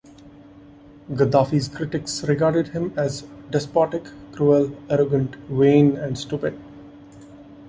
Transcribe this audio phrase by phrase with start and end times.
[1.13, 6.59] Gaddafi's critics regarded him as "despotic, cruel, arrogant, vain and stupid".